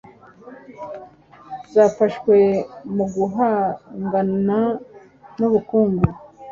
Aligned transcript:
Zafashwe 1.73 2.37
muguhangana 2.95 4.59
nubukungu 5.37 6.07